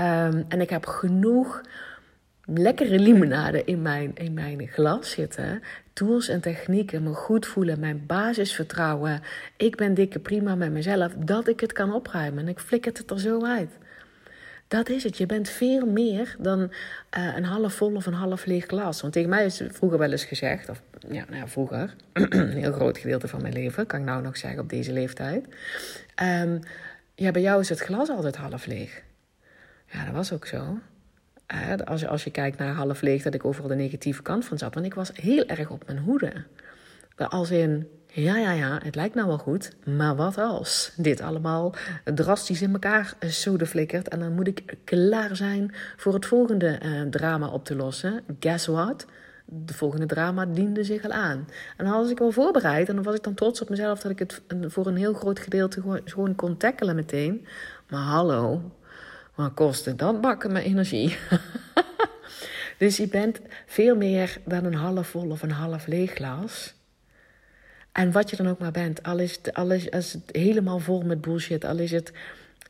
[0.00, 1.60] Um, en ik heb genoeg
[2.44, 5.62] lekkere limonade in mijn, in mijn glas zitten.
[5.92, 9.22] Tools en technieken, me goed voelen, mijn basisvertrouwen.
[9.56, 12.42] Ik ben dikke prima met mezelf, dat ik het kan opruimen.
[12.42, 13.78] En ik flikker het er zo uit.
[14.70, 15.16] Dat is het.
[15.16, 19.00] Je bent veel meer dan uh, een half vol of een half leeg glas.
[19.00, 22.72] Want tegen mij is vroeger wel eens gezegd, of ja, nou ja vroeger, een heel
[22.72, 25.44] groot gedeelte van mijn leven, kan ik nou nog zeggen op deze leeftijd.
[26.22, 26.60] Um,
[27.14, 29.02] ja, bij jou is het glas altijd half leeg.
[29.86, 30.78] Ja, dat was ook zo.
[31.54, 34.58] Uh, als, als je kijkt naar half leeg, dat ik overal de negatieve kant van
[34.58, 34.74] zat.
[34.74, 36.32] Want ik was heel erg op mijn hoede.
[37.16, 41.74] Als in, ja, ja, ja, het lijkt nou wel goed, maar wat als dit allemaal
[42.04, 47.02] drastisch in elkaar zoden flikkert en dan moet ik klaar zijn voor het volgende uh,
[47.02, 48.22] drama op te lossen.
[48.40, 49.06] Guess what?
[49.44, 51.48] De volgende drama diende zich al aan.
[51.76, 54.10] En dan was ik wel voorbereid en dan was ik dan trots op mezelf dat
[54.10, 57.46] ik het voor een heel groot gedeelte gewoon, kon tackelen meteen.
[57.88, 58.72] Maar hallo,
[59.34, 61.16] wat kostte dat bakken met energie?
[62.78, 66.78] dus je bent veel meer dan een half vol of een half leeg glas.
[67.92, 69.54] En wat je dan ook maar bent, al is het,
[69.90, 72.12] als het helemaal vol met bullshit, al, is het,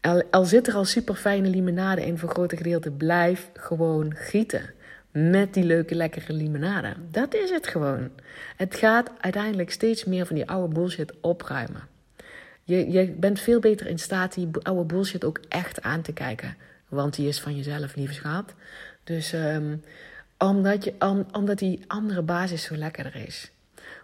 [0.00, 4.70] al, al zit er al super fijne limonade in voor grote gedeelte, blijf gewoon gieten.
[5.10, 6.94] Met die leuke, lekkere limonade.
[7.10, 8.10] Dat is het gewoon.
[8.56, 11.82] Het gaat uiteindelijk steeds meer van die oude bullshit opruimen.
[12.64, 16.56] Je, je bent veel beter in staat die oude bullshit ook echt aan te kijken.
[16.88, 18.54] Want die is van jezelf, lieve schat.
[19.04, 19.82] Dus um,
[20.38, 20.94] omdat, je,
[21.32, 23.50] omdat die andere basis zo lekkerder is.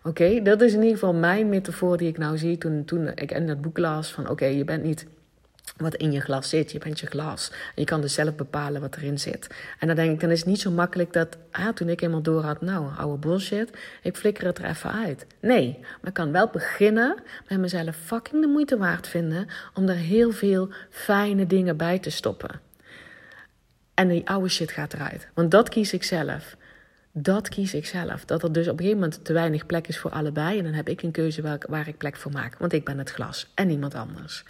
[0.07, 3.33] Oké, dat is in ieder geval mijn metafoor die ik nou zie toen, toen ik
[3.33, 5.07] in dat boek las van oké, je bent niet
[5.77, 6.73] wat in je glas zit.
[6.73, 7.53] Je bent je glas.
[7.75, 9.47] Je kan dus zelf bepalen wat erin zit.
[9.79, 12.23] En dan denk ik, dan is het niet zo makkelijk dat ah, toen ik helemaal
[12.23, 13.71] door had, nou, oude bullshit,
[14.03, 15.27] ik flikker het er even uit.
[15.41, 17.17] Nee, maar ik kan wel beginnen
[17.49, 22.11] met mezelf fucking de moeite waard vinden om er heel veel fijne dingen bij te
[22.11, 22.61] stoppen.
[23.95, 25.29] En die oude shit gaat eruit.
[25.35, 26.57] Want dat kies ik zelf.
[27.19, 28.25] Dat kies ik zelf.
[28.25, 30.59] Dat er dus op een gegeven moment te weinig plek is voor allebei.
[30.59, 32.59] En dan heb ik een keuze waar, waar ik plek voor maak.
[32.59, 34.45] Want ik ben het glas en niemand anders.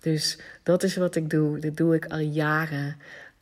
[0.00, 1.58] Dus dat is wat ik doe.
[1.58, 2.96] Dit doe ik al jaren.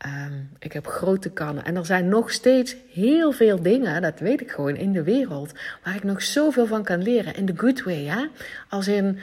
[0.07, 1.64] Um, ik heb grote kannen.
[1.64, 5.53] En er zijn nog steeds heel veel dingen, dat weet ik gewoon, in de wereld.
[5.85, 7.35] Waar ik nog zoveel van kan leren.
[7.35, 8.27] In the good way, hè?
[8.68, 9.18] Als in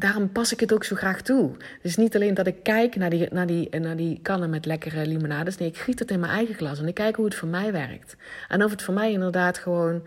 [0.00, 1.50] daarom pas ik het ook zo graag toe.
[1.82, 5.06] Dus niet alleen dat ik kijk naar die, naar die, naar die kannen met lekkere
[5.06, 5.56] limonades.
[5.56, 7.72] Nee, ik giet het in mijn eigen glas en ik kijk hoe het voor mij
[7.72, 8.16] werkt.
[8.48, 10.02] En of het voor mij inderdaad gewoon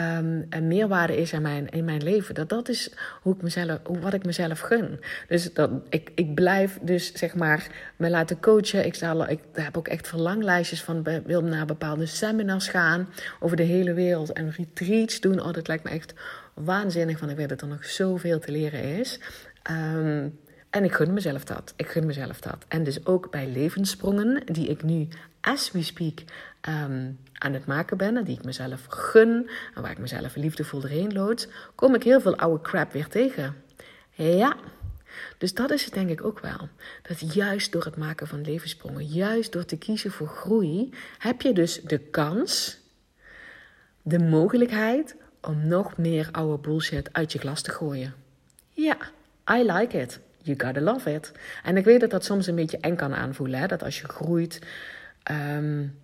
[0.00, 2.34] um, een meerwaarde is in mijn, in mijn leven.
[2.34, 2.90] Dat dat is
[3.22, 5.00] hoe ik mezelf, wat ik mezelf gun.
[5.28, 8.86] Dus dat, ik, ik blijf dus zeg maar me laten coachen.
[8.86, 13.08] Ik, sta, ik heb ook echt verlanglijstjes van wil naar bepaalde seminars gaan
[13.40, 15.40] over de hele wereld en retreats doen.
[15.40, 16.14] Oh, dat lijkt me echt
[16.64, 19.20] waanzinnig van ik weet dat er nog zoveel te leren is.
[19.70, 20.38] Um,
[20.70, 21.72] en ik gun mezelf dat.
[21.76, 22.64] Ik gun mezelf dat.
[22.68, 25.08] En dus ook bij levenssprongen, die ik nu,
[25.40, 26.18] as we speak,
[26.68, 28.16] um, aan het maken ben.
[28.16, 29.50] En die ik mezelf gun.
[29.74, 31.48] En waar ik mezelf liefdevol erheen lood.
[31.74, 33.54] Kom ik heel veel oude crap weer tegen.
[34.10, 34.56] Ja.
[35.38, 36.68] Dus dat is het denk ik ook wel.
[37.02, 41.52] Dat juist door het maken van levenssprongen, juist door te kiezen voor groei, heb je
[41.52, 42.78] dus de kans,
[44.02, 45.16] de mogelijkheid
[45.46, 48.14] om nog meer oude bullshit uit je glas te gooien.
[48.70, 48.96] Ja,
[49.50, 50.20] I like it.
[50.42, 51.32] You gotta love it.
[51.62, 53.60] En ik weet dat dat soms een beetje eng kan aanvoelen.
[53.60, 53.66] Hè?
[53.66, 54.58] Dat als je groeit.
[55.30, 55.98] Um,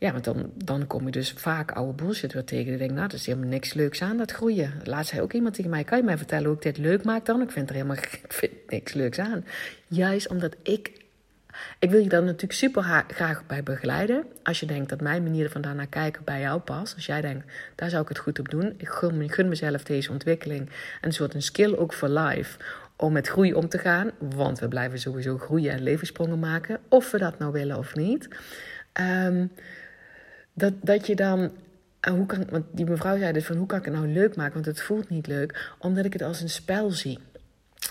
[0.00, 2.72] ja, want dan, dan kom je dus vaak oude bullshit weer tegen.
[2.72, 4.72] Ik denk, nou, er is helemaal niks leuks aan, dat groeien.
[4.84, 7.26] Laatst zei ook iemand tegen mij, kan je mij vertellen hoe ik dit leuk maak
[7.26, 7.42] dan?
[7.42, 7.96] Ik vind er helemaal
[8.28, 9.44] vind niks leuks aan.
[9.86, 10.99] Juist omdat ik
[11.78, 14.24] ik wil je daar natuurlijk super graag bij begeleiden.
[14.42, 16.94] Als je denkt dat mijn manier van daarnaar kijken bij jou past.
[16.94, 18.74] Als jij denkt, daar zou ik het goed op doen.
[18.76, 20.60] Ik gun, mezelf deze ontwikkeling.
[20.60, 22.58] En een soort een skill ook voor life.
[22.96, 24.10] om met groei om te gaan.
[24.18, 26.78] Want we blijven sowieso groeien en levenssprongen maken.
[26.88, 28.28] Of we dat nou willen of niet.
[28.92, 29.46] Ehm,
[30.52, 31.52] dat, dat je dan.
[32.10, 34.54] Hoe kan, want die mevrouw zei dus van hoe kan ik het nou leuk maken?
[34.54, 35.74] Want het voelt niet leuk.
[35.78, 37.18] Omdat ik het als een spel zie.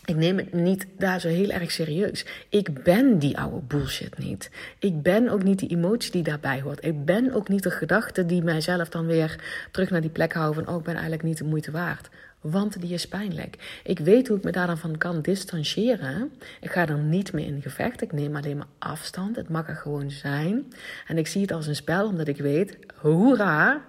[0.06, 2.26] Ik neem het niet daar zo heel erg serieus.
[2.50, 4.50] Ik ben die oude bullshit niet.
[4.80, 6.86] Ik ben ook niet die emotie die daarbij hoort.
[6.86, 10.64] Ik ben ook niet de gedachte die mijzelf dan weer terug naar die plek houden
[10.64, 10.74] van...
[10.74, 12.10] oh, ik ben eigenlijk niet de moeite waard.
[12.42, 13.82] Want die is pijnlijk.
[13.84, 16.32] Ik weet hoe ik me daar dan van kan distancieren.
[16.62, 18.02] Ik ga er niet meer in gevecht.
[18.02, 19.36] Ik neem alleen maar afstand.
[19.36, 20.74] Het mag er gewoon zijn.
[21.08, 23.86] En ik zie het als een spel, omdat ik weet, hoera,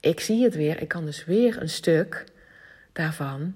[0.00, 0.80] ik zie het weer.
[0.80, 2.24] Ik kan dus weer een stuk
[2.92, 3.54] daarvan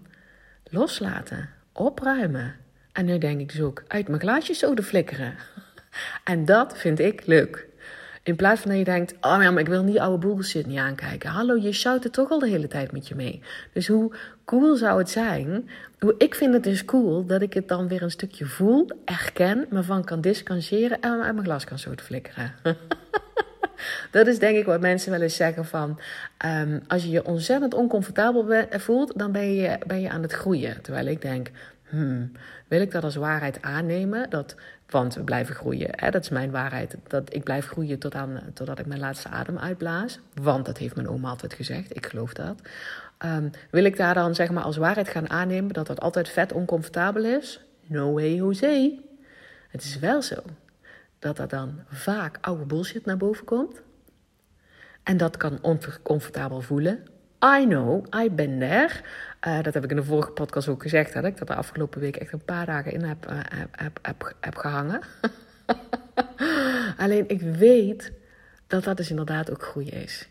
[0.64, 1.48] loslaten
[1.80, 2.54] opruimen.
[2.92, 5.34] En nu denk ik dus ook uit mijn glaasje soda flikkeren.
[6.24, 7.68] En dat vind ik leuk.
[8.22, 10.78] In plaats van dat je denkt, oh ja, maar ik wil die oude bullshit niet
[10.78, 11.30] aankijken.
[11.30, 13.42] Hallo, je shout het toch al de hele tijd met je mee.
[13.72, 14.12] Dus hoe
[14.44, 15.68] cool zou het zijn?
[15.98, 19.66] Hoe, ik vind het dus cool dat ik het dan weer een stukje voel, erken,
[19.70, 22.54] me van kan distancieren en uit mijn glas kan zo te flikkeren.
[24.10, 26.00] dat is denk ik wat mensen wel eens zeggen van...
[26.36, 30.82] Ehm, als je je ontzettend oncomfortabel voelt, dan ben je, ben je aan het groeien.
[30.82, 31.50] Terwijl ik denk,
[31.88, 32.32] hmm,
[32.68, 34.30] wil ik dat als waarheid aannemen?
[34.30, 34.54] Dat,
[34.88, 35.88] want we blijven groeien.
[35.90, 36.10] Hè?
[36.10, 36.96] Dat is mijn waarheid.
[37.06, 40.18] Dat ik blijf groeien tot aan, totdat ik mijn laatste adem uitblaas.
[40.34, 41.96] Want dat heeft mijn oma altijd gezegd.
[41.96, 42.60] Ik geloof dat.
[43.18, 46.52] Ehm, wil ik daar dan zeg maar als waarheid gaan aannemen dat dat altijd vet
[46.52, 47.60] oncomfortabel is?
[47.86, 48.98] No way, Jose.
[49.68, 50.42] Het is wel zo
[51.20, 53.82] dat er dan vaak oude bullshit naar boven komt.
[55.02, 57.04] En dat kan oncomfortabel voelen.
[57.60, 58.90] I know, I ben there.
[59.46, 61.12] Uh, dat heb ik in de vorige podcast ook gezegd.
[61.12, 63.38] Dat ik dat de afgelopen week echt een paar dagen in heb, uh,
[63.70, 65.00] heb, heb, heb gehangen.
[66.96, 68.12] Alleen ik weet
[68.66, 70.28] dat dat dus inderdaad ook groei is.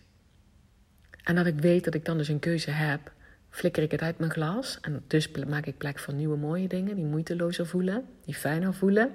[1.23, 3.11] En dat ik weet dat ik dan dus een keuze heb.
[3.49, 4.77] Flikker ik het uit mijn glas.
[4.81, 6.95] En dus maak ik plek voor nieuwe mooie dingen.
[6.95, 8.05] Die moeitelozer voelen.
[8.25, 9.11] Die fijner voelen.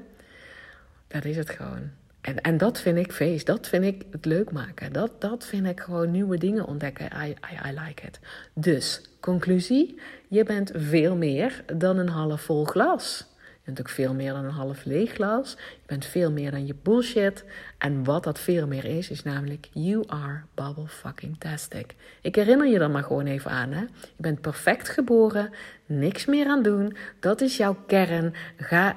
[1.14, 1.90] Dat is het gewoon.
[2.20, 3.46] En, en dat vind ik feest.
[3.46, 4.92] Dat vind ik het leuk maken.
[4.92, 7.06] Dat, dat vind ik gewoon nieuwe dingen ontdekken.
[7.06, 8.20] I, I, I like it.
[8.54, 10.00] Dus, conclusie.
[10.28, 13.26] Je bent veel meer dan een half vol glas.
[13.38, 15.50] Je bent ook veel meer dan een half leeg glas.
[15.50, 17.44] Je bent veel meer dan je bullshit.
[17.78, 21.94] En wat dat veel meer is, is namelijk you are bubble fucking tastic.
[22.20, 23.72] Ik herinner je er maar gewoon even aan.
[23.72, 23.80] Hè?
[23.80, 25.50] Je bent perfect geboren
[25.86, 26.96] niks meer aan doen.
[27.20, 28.34] Dat is jouw kern.
[28.56, 28.96] Ga,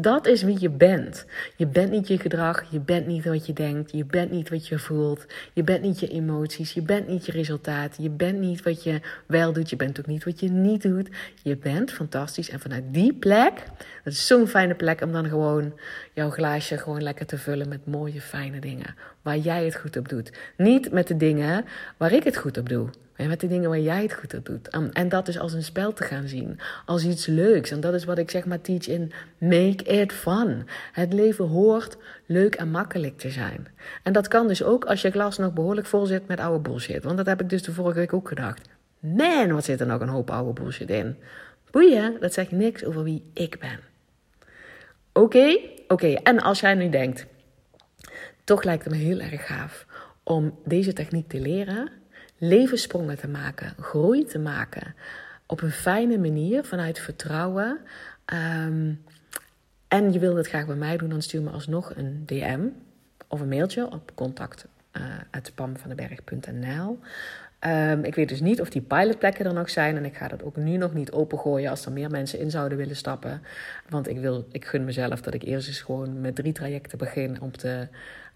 [0.00, 1.26] dat is wie je bent.
[1.56, 4.68] Je bent niet je gedrag, je bent niet wat je denkt, je bent niet wat
[4.68, 8.62] je voelt, je bent niet je emoties, je bent niet je resultaat, je bent niet
[8.62, 11.08] wat je wel doet, je bent ook niet wat je niet doet.
[11.42, 13.52] Je bent fantastisch en vanuit die plek,
[14.04, 15.72] dat is zo'n fijne plek om dan gewoon
[16.12, 18.94] jouw glaasje gewoon lekker te vullen met mooie, fijne dingen.
[19.22, 20.32] Waar jij het goed op doet.
[20.56, 21.64] Niet met de dingen
[21.96, 22.88] waar ik het goed op doe.
[23.16, 24.68] Maar met de dingen waar jij het goed op doet.
[24.92, 26.58] En dat is als een spel te gaan zien.
[26.86, 27.70] Als iets leuks.
[27.70, 30.66] En dat is wat ik zeg maar teach in make it fun.
[30.92, 33.66] Het leven hoort leuk en makkelijk te zijn.
[34.02, 37.04] En dat kan dus ook als je glas nog behoorlijk vol zit met oude bullshit.
[37.04, 38.68] Want dat heb ik dus de vorige week ook gedacht.
[38.98, 41.16] Man, wat zit er nog een hoop oude bullshit in.
[41.70, 43.78] Boeien, dat zegt niks over wie ik ben.
[45.12, 46.06] Oké, oké.
[46.06, 47.26] En als jij nu denkt,
[48.44, 49.86] toch lijkt het me heel erg gaaf
[50.22, 51.90] om deze techniek te leren
[52.38, 54.94] levenssprongen te maken, groei te maken.
[55.46, 57.78] Op een fijne manier, vanuit vertrouwen.
[58.24, 58.92] Ehm,
[59.88, 62.66] en je wilt het graag bij mij doen, dan stuur me alsnog een DM
[63.28, 64.66] of een mailtje op contact
[67.66, 69.96] uh, ik weet dus niet of die pilotplekken er nog zijn.
[69.96, 72.78] En ik ga dat ook nu nog niet opengooien als er meer mensen in zouden
[72.78, 73.42] willen stappen.
[73.88, 77.40] Want ik, wil, ik gun mezelf dat ik eerst eens gewoon met drie trajecten begin
[77.40, 77.88] om te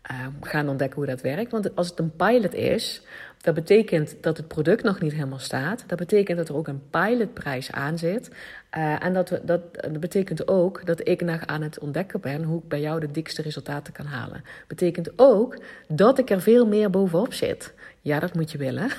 [0.03, 1.51] Ehm, gaan ontdekken hoe dat werkt.
[1.51, 3.03] Want als het een pilot is,
[3.41, 5.85] dat betekent dat het product nog niet helemaal staat.
[5.87, 8.31] Dat betekent dat er ook een pilotprijs aan zit.
[8.77, 12.43] Uh, en dat, we, dat, dat betekent ook dat ik nog aan het ontdekken ben
[12.43, 14.45] hoe ik bij jou de dikste resultaten kan halen.
[14.67, 15.59] Betekent ook
[15.89, 17.75] dat ik er veel meer bovenop zit.
[18.01, 18.91] Ja, dat moet je willen.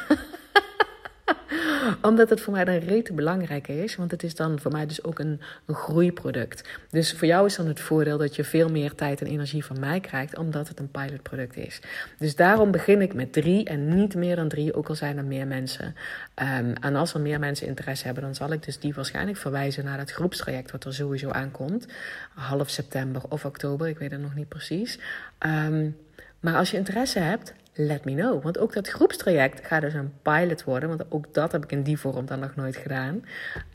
[2.02, 3.96] Omdat het voor mij dan rete belangrijk is.
[3.96, 6.70] Want het is dan voor mij dus ook een, een groeiproduct.
[6.90, 9.80] Dus voor jou is dan het voordeel dat je veel meer tijd en energie van
[9.80, 10.38] mij krijgt.
[10.38, 11.82] Omdat het een pilotproduct is.
[12.18, 14.74] Dus daarom begin ik met drie en niet meer dan drie.
[14.74, 15.96] Ook al zijn er meer mensen.
[16.36, 19.86] Um, en als er meer mensen interesse hebben, dan zal ik dus die waarschijnlijk verwijzen
[19.86, 20.72] naar het groepstraject.
[20.72, 21.88] Wat er sowieso aankomt.
[22.34, 23.88] Half september of oktober.
[23.88, 25.00] Ik weet het nog niet precies.
[25.46, 25.96] Um,
[26.40, 28.44] maar als je interesse hebt, let me know.
[28.44, 30.90] Want ook dat groepstraject gaat dus een pilot worden.
[30.90, 33.26] Want ook dat heb ik in die vorm dan nog nooit gedaan.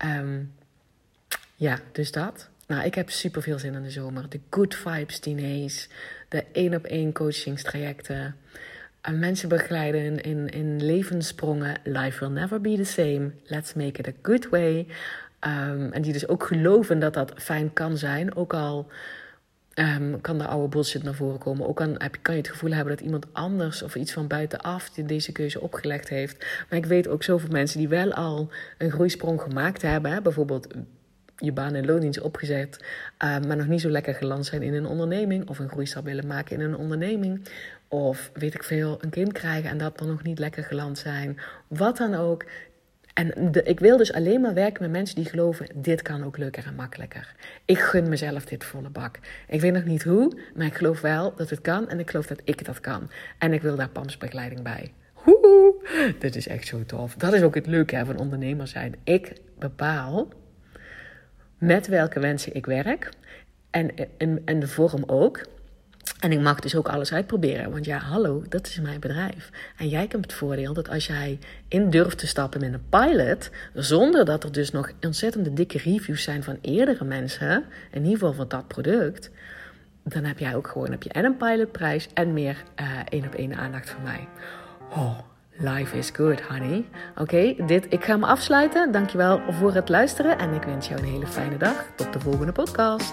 [0.04, 0.52] Um,
[1.54, 2.48] ja, dus dat.
[2.66, 4.28] Nou, ik heb super veel zin in de zomer.
[4.28, 5.88] De good vibes diners.
[6.28, 8.36] De één op één coachingstrajecten.
[9.00, 11.80] En mensen begeleiden in, in, in levenssprongen.
[11.84, 13.30] Life will never be the same.
[13.44, 14.86] Let's make it a good way.
[15.38, 18.36] Ehm, en die dus ook geloven dat dat fijn kan zijn.
[18.36, 18.88] Ook al
[19.74, 21.68] um, kan de oude bullshit naar voren komen.
[21.68, 24.90] Ook kan, heb, kan je het gevoel hebben dat iemand anders of iets van buitenaf
[24.90, 26.46] deze keuze opgelegd heeft.
[26.68, 30.12] Maar ik weet ook zoveel mensen die wel al een groeisprong gemaakt hebben.
[30.12, 30.20] Hè?
[30.20, 30.66] Bijvoorbeeld
[31.36, 32.84] je baan en loondienst opgezet,
[33.24, 35.48] uh, maar nog niet zo lekker geland zijn in een onderneming.
[35.48, 37.48] Of een groeistap willen maken in een onderneming.
[37.88, 41.38] Of weet ik veel, een kind krijgen en dat dan nog niet lekker geland zijn.
[41.68, 42.44] Wat dan ook.
[43.14, 46.66] En ik wil dus alleen maar werken met mensen die geloven: dit kan ook leuker
[46.66, 47.34] en makkelijker.
[47.64, 49.18] Ik gun mezelf dit volle bak.
[49.48, 52.26] Ik weet nog niet hoe, maar ik geloof wel dat het kan en ik geloof
[52.26, 53.10] dat ik dat kan.
[53.38, 54.92] En ik wil daar PAMS-begeleiding bij.
[55.12, 55.74] Hoehoe,
[56.18, 57.14] dit is echt zo tof.
[57.14, 58.94] Dat is ook het leuke hè, van ondernemer zijn.
[59.04, 60.28] Ik bepaal
[61.58, 63.08] met welke wensen ik werk
[63.70, 65.40] en, en, en de vorm ook.
[66.24, 67.70] En ik mag dus ook alles uitproberen.
[67.70, 69.50] Want ja, hallo, dat is mijn bedrijf.
[69.76, 73.50] En jij hebt het voordeel dat als jij in durft te stappen met een pilot,
[73.74, 78.32] zonder dat er dus nog ontzettende dikke reviews zijn van eerdere mensen, in ieder geval
[78.32, 79.30] van dat product,
[80.02, 83.34] dan heb jij ook gewoon heb je en een pilotprijs en meer uh, één op
[83.34, 84.28] één aandacht van mij.
[84.90, 85.18] Oh,
[85.56, 86.84] life is good, honey.
[87.16, 88.92] Oké, dit ik ga me afsluiten.
[88.92, 91.86] Dankjewel voor het luisteren en ik wens jou een hele fijne dag.
[91.96, 93.12] Tot de volgende podcast.